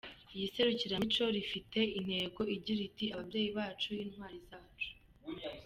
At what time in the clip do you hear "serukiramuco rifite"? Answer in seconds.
0.55-1.79